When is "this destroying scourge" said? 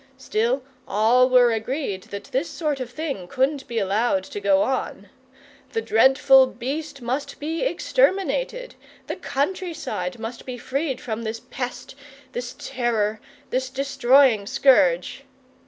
13.51-15.23